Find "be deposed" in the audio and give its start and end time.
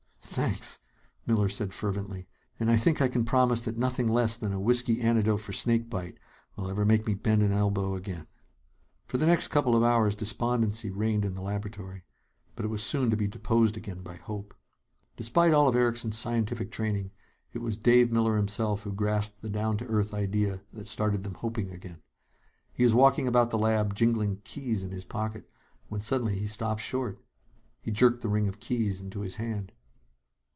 13.17-13.75